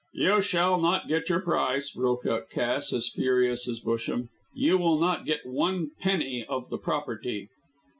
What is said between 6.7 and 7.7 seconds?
the property."